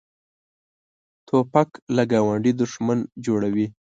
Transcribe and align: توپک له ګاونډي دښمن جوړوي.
توپک 1.27 1.69
له 1.95 2.03
ګاونډي 2.11 2.51
دښمن 2.59 2.99
جوړوي. 3.25 3.67